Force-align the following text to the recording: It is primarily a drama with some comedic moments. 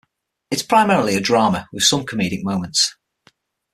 It 0.49 0.55
is 0.55 0.63
primarily 0.63 1.15
a 1.15 1.19
drama 1.21 1.69
with 1.71 1.83
some 1.83 2.07
comedic 2.07 2.41
moments. 2.43 2.95